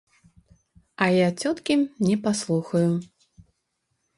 А 1.05 1.09
я 1.15 1.27
цёткі 1.43 1.73
не 2.07 2.15
паслухаю. 2.25 2.91